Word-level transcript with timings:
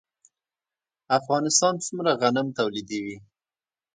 افغانستان 1.17 1.73
څومره 1.85 2.11
غنم 2.21 2.47
تولیدوي؟ 2.57 3.17